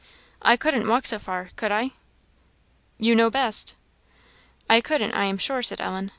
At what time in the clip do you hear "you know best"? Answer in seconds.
2.97-3.75